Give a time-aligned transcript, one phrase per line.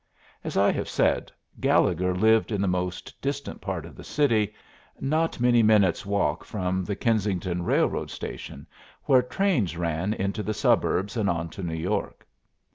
[0.43, 4.51] As I have said, Gallegher lived in the most distant part of the city,
[4.99, 8.65] not many minutes' walk from the Kensington railroad station,
[9.03, 12.25] where trains ran into the suburbs and on to New York.